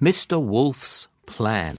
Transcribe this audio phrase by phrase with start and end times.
[0.00, 0.38] Mr.
[0.38, 1.74] Wolf's plan.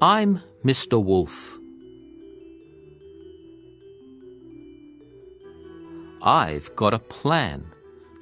[0.00, 1.00] I'm Mr.
[1.00, 1.56] Wolf.
[6.20, 7.64] I've got a plan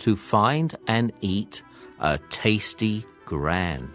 [0.01, 1.63] to find and eat
[1.99, 3.91] a tasty gran.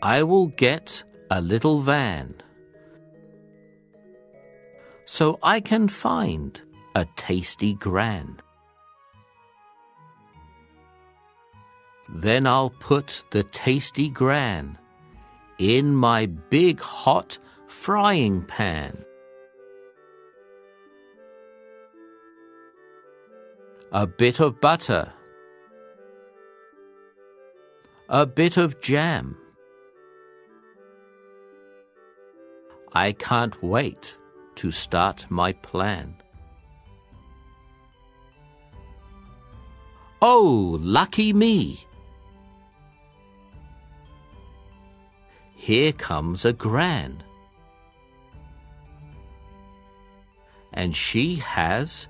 [0.00, 2.36] I will get a little van
[5.12, 6.58] so I can find
[6.94, 8.40] a tasty gran.
[12.08, 14.78] Then I'll put the tasty gran
[15.58, 19.04] in my big hot frying pan.
[23.92, 25.12] A bit of butter,
[28.08, 29.36] a bit of jam.
[32.94, 34.16] I can't wait
[34.62, 36.14] to start my plan.
[40.20, 41.84] Oh, lucky me!
[45.56, 47.24] Here comes a gran.
[50.72, 52.06] And she has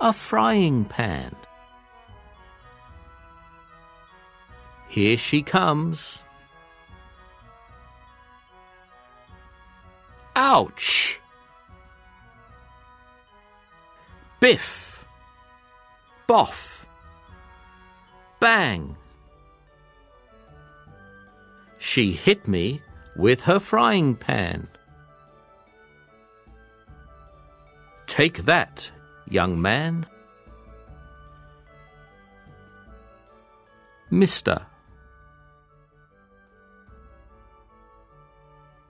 [0.00, 1.34] a frying pan.
[4.88, 6.22] Here she comes.
[10.36, 11.20] Ouch!
[14.40, 15.04] Biff!
[16.28, 16.84] Boff!
[18.40, 18.96] Bang!
[21.78, 22.80] She hit me
[23.16, 24.68] with her frying pan.
[28.06, 28.90] Take that,
[29.28, 30.06] young man.
[34.10, 34.66] Mister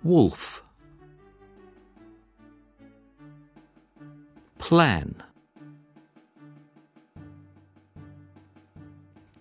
[0.04, 0.62] Wolf
[4.58, 5.22] Plan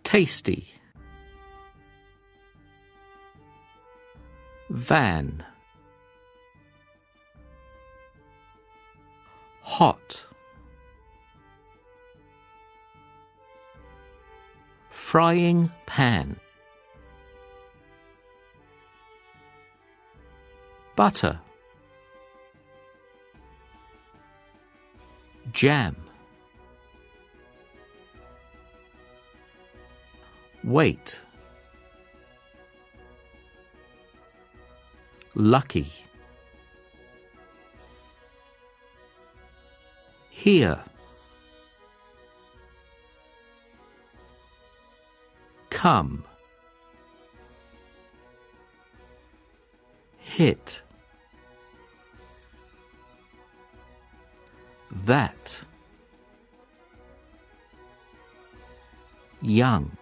[0.07, 0.65] Tasty.
[4.69, 5.43] Van.
[9.63, 10.25] Hot.
[14.89, 16.39] Frying pan.
[20.95, 21.41] Butter.
[25.51, 26.06] Jam
[30.67, 31.21] Wait.
[35.33, 35.93] Lucky.
[40.29, 40.83] Here.
[45.69, 46.25] Come.
[50.19, 50.81] Hit.
[54.91, 55.59] That.
[59.41, 59.97] Young